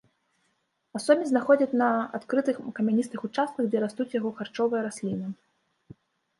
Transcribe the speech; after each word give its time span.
Асобін 0.99 1.25
знаходзяць 1.31 1.77
на 1.81 1.89
адкрытых 2.19 2.57
камяністых 2.81 3.19
участках, 3.31 3.63
дзе 3.71 3.85
растуць 3.87 4.11
яго 4.19 4.29
харчовыя 4.41 4.81
расліны. 4.91 5.27